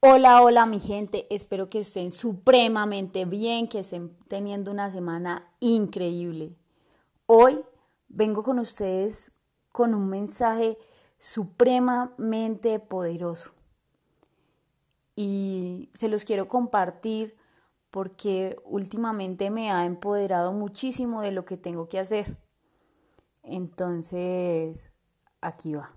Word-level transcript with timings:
Hola, 0.00 0.42
hola 0.42 0.66
mi 0.66 0.78
gente, 0.78 1.26
espero 1.30 1.70
que 1.70 1.80
estén 1.80 2.10
supremamente 2.10 3.24
bien, 3.24 3.66
que 3.66 3.78
estén 3.78 4.14
teniendo 4.28 4.70
una 4.70 4.90
semana 4.90 5.50
increíble. 5.58 6.58
Hoy 7.24 7.64
vengo 8.08 8.42
con 8.42 8.58
ustedes 8.58 9.32
con 9.72 9.94
un 9.94 10.10
mensaje 10.10 10.76
supremamente 11.18 12.78
poderoso 12.78 13.54
y 15.16 15.88
se 15.94 16.08
los 16.08 16.26
quiero 16.26 16.46
compartir 16.46 17.34
porque 17.90 18.54
últimamente 18.66 19.50
me 19.50 19.70
ha 19.70 19.86
empoderado 19.86 20.52
muchísimo 20.52 21.22
de 21.22 21.32
lo 21.32 21.46
que 21.46 21.56
tengo 21.56 21.88
que 21.88 21.98
hacer. 21.98 22.36
Entonces, 23.42 24.92
aquí 25.40 25.72
va. 25.72 25.96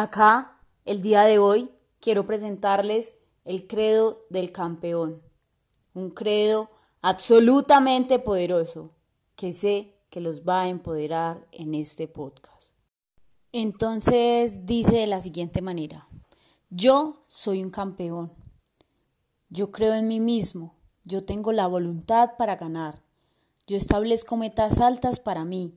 Acá, 0.00 0.56
el 0.84 1.02
día 1.02 1.22
de 1.22 1.40
hoy, 1.40 1.72
quiero 1.98 2.24
presentarles 2.24 3.16
el 3.44 3.66
credo 3.66 4.24
del 4.30 4.52
campeón. 4.52 5.20
Un 5.92 6.10
credo 6.10 6.68
absolutamente 7.00 8.20
poderoso 8.20 8.94
que 9.34 9.50
sé 9.50 9.98
que 10.08 10.20
los 10.20 10.42
va 10.42 10.60
a 10.60 10.68
empoderar 10.68 11.44
en 11.50 11.74
este 11.74 12.06
podcast. 12.06 12.74
Entonces 13.50 14.66
dice 14.66 14.98
de 14.98 15.08
la 15.08 15.20
siguiente 15.20 15.62
manera, 15.62 16.06
yo 16.70 17.20
soy 17.26 17.64
un 17.64 17.70
campeón, 17.70 18.32
yo 19.48 19.72
creo 19.72 19.94
en 19.94 20.06
mí 20.06 20.20
mismo, 20.20 20.76
yo 21.02 21.24
tengo 21.24 21.50
la 21.50 21.66
voluntad 21.66 22.36
para 22.38 22.54
ganar, 22.54 23.02
yo 23.66 23.76
establezco 23.76 24.36
metas 24.36 24.78
altas 24.78 25.18
para 25.18 25.44
mí, 25.44 25.76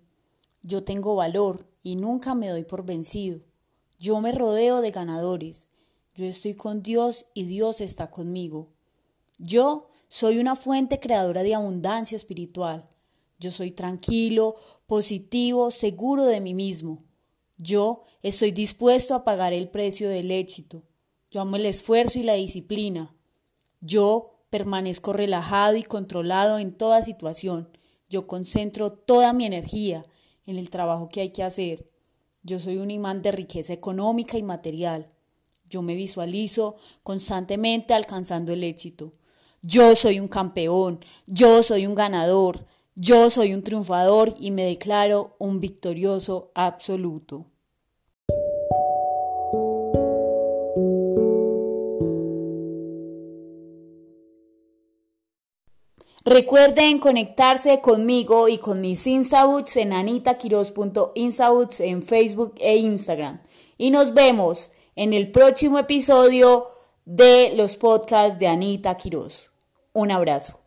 yo 0.61 0.83
tengo 0.83 1.15
valor 1.15 1.65
y 1.81 1.95
nunca 1.95 2.35
me 2.35 2.49
doy 2.49 2.65
por 2.65 2.85
vencido. 2.85 3.41
Yo 4.01 4.19
me 4.19 4.31
rodeo 4.31 4.81
de 4.81 4.89
ganadores. 4.89 5.67
Yo 6.15 6.25
estoy 6.25 6.55
con 6.55 6.81
Dios 6.81 7.27
y 7.35 7.45
Dios 7.45 7.81
está 7.81 8.09
conmigo. 8.09 8.73
Yo 9.37 9.89
soy 10.07 10.39
una 10.39 10.55
fuente 10.55 10.99
creadora 10.99 11.43
de 11.43 11.53
abundancia 11.53 12.15
espiritual. 12.15 12.89
Yo 13.37 13.51
soy 13.51 13.69
tranquilo, 13.69 14.55
positivo, 14.87 15.69
seguro 15.69 16.25
de 16.25 16.41
mí 16.41 16.55
mismo. 16.55 17.03
Yo 17.59 18.01
estoy 18.23 18.51
dispuesto 18.51 19.13
a 19.13 19.23
pagar 19.23 19.53
el 19.53 19.69
precio 19.69 20.09
del 20.09 20.31
éxito. 20.31 20.81
Yo 21.29 21.41
amo 21.41 21.57
el 21.57 21.67
esfuerzo 21.67 22.17
y 22.17 22.23
la 22.23 22.33
disciplina. 22.33 23.15
Yo 23.81 24.45
permanezco 24.49 25.13
relajado 25.13 25.75
y 25.75 25.83
controlado 25.83 26.57
en 26.57 26.75
toda 26.75 27.03
situación. 27.03 27.69
Yo 28.09 28.25
concentro 28.25 28.91
toda 28.91 29.31
mi 29.31 29.45
energía 29.45 30.03
en 30.47 30.57
el 30.57 30.71
trabajo 30.71 31.07
que 31.07 31.21
hay 31.21 31.29
que 31.29 31.43
hacer. 31.43 31.90
Yo 32.43 32.57
soy 32.57 32.77
un 32.77 32.89
imán 32.89 33.21
de 33.21 33.31
riqueza 33.31 33.73
económica 33.73 34.37
y 34.37 34.43
material. 34.43 35.11
Yo 35.69 35.83
me 35.83 35.95
visualizo 35.95 36.75
constantemente 37.03 37.93
alcanzando 37.93 38.51
el 38.51 38.63
éxito. 38.63 39.13
Yo 39.61 39.95
soy 39.95 40.19
un 40.19 40.27
campeón, 40.27 40.99
yo 41.27 41.61
soy 41.61 41.85
un 41.85 41.93
ganador, 41.93 42.65
yo 42.95 43.29
soy 43.29 43.53
un 43.53 43.61
triunfador 43.61 44.35
y 44.39 44.49
me 44.49 44.63
declaro 44.63 45.35
un 45.37 45.59
victorioso 45.59 46.51
absoluto. 46.55 47.45
Recuerden 56.23 56.99
conectarse 56.99 57.81
conmigo 57.81 58.47
y 58.47 58.59
con 58.59 58.79
mis 58.79 59.07
Instaboots 59.07 59.77
en 59.77 59.91
anitaquiros.instaboots 59.91 61.79
en 61.79 62.03
Facebook 62.03 62.53
e 62.59 62.77
Instagram. 62.77 63.41
Y 63.77 63.89
nos 63.89 64.13
vemos 64.13 64.71
en 64.95 65.13
el 65.13 65.31
próximo 65.31 65.79
episodio 65.79 66.67
de 67.05 67.53
los 67.55 67.75
podcasts 67.75 68.37
de 68.37 68.47
Anita 68.47 68.95
Quiroz. 68.97 69.51
Un 69.93 70.11
abrazo. 70.11 70.60